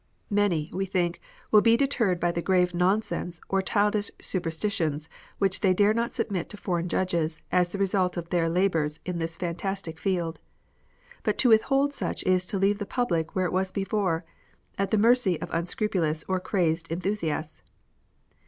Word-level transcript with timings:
Many, 0.31 0.67
we 0.73 0.87
think, 0.87 1.21
will 1.51 1.61
be 1.61 1.77
deterred 1.77 2.19
by 2.19 2.31
the 2.31 2.41
grave 2.41 2.73
nonsense 2.73 3.39
or 3.49 3.61
childish 3.61 4.09
super 4.19 4.49
stitions 4.49 5.07
which 5.37 5.59
they 5.59 5.75
dare 5.75 5.93
not 5.93 6.15
submit 6.15 6.49
to 6.49 6.57
foreign 6.57 6.89
judges 6.89 7.39
as 7.51 7.69
the 7.69 7.77
result 7.77 8.17
of 8.17 8.29
their 8.31 8.49
labours 8.49 8.99
in 9.05 9.19
this 9.19 9.37
fantastic 9.37 9.99
field; 9.99 10.39
but 11.21 11.37
to 11.37 11.49
withhold 11.49 11.93
such 11.93 12.23
is 12.23 12.47
to 12.47 12.57
leave 12.57 12.79
the 12.79 12.85
public 12.87 13.35
where 13.35 13.45
it 13.45 13.53
was 13.53 13.71
before, 13.71 14.25
at 14.75 14.89
the 14.89 14.97
mercy 14.97 15.39
of 15.39 15.53
unscrupulous 15.53 16.25
or 16.27 16.39
crazed 16.39 16.91
enthusiasts. 16.91 17.61